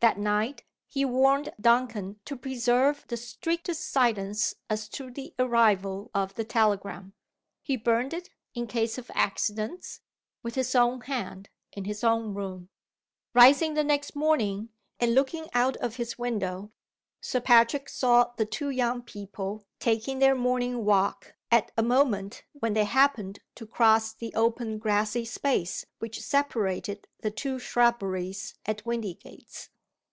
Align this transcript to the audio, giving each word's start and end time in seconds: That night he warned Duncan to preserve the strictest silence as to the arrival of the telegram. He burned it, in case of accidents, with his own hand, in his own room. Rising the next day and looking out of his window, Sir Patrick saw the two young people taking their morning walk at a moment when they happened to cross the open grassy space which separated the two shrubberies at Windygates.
That 0.00 0.16
night 0.16 0.62
he 0.86 1.04
warned 1.04 1.52
Duncan 1.60 2.20
to 2.24 2.36
preserve 2.36 3.04
the 3.08 3.16
strictest 3.16 3.90
silence 3.90 4.54
as 4.70 4.88
to 4.90 5.10
the 5.10 5.34
arrival 5.40 6.12
of 6.14 6.34
the 6.36 6.44
telegram. 6.44 7.14
He 7.64 7.76
burned 7.76 8.14
it, 8.14 8.30
in 8.54 8.68
case 8.68 8.96
of 8.96 9.10
accidents, 9.12 10.00
with 10.40 10.54
his 10.54 10.76
own 10.76 11.00
hand, 11.00 11.48
in 11.72 11.84
his 11.84 12.04
own 12.04 12.32
room. 12.32 12.68
Rising 13.34 13.74
the 13.74 13.82
next 13.82 14.14
day 14.14 14.68
and 15.00 15.14
looking 15.16 15.48
out 15.52 15.76
of 15.78 15.96
his 15.96 16.16
window, 16.16 16.70
Sir 17.20 17.40
Patrick 17.40 17.88
saw 17.88 18.34
the 18.36 18.46
two 18.46 18.70
young 18.70 19.02
people 19.02 19.66
taking 19.80 20.20
their 20.20 20.36
morning 20.36 20.84
walk 20.84 21.34
at 21.50 21.72
a 21.76 21.82
moment 21.82 22.44
when 22.52 22.74
they 22.74 22.84
happened 22.84 23.40
to 23.56 23.66
cross 23.66 24.12
the 24.14 24.32
open 24.34 24.78
grassy 24.78 25.24
space 25.24 25.86
which 25.98 26.22
separated 26.22 27.08
the 27.18 27.32
two 27.32 27.58
shrubberies 27.58 28.54
at 28.64 28.86
Windygates. 28.86 29.70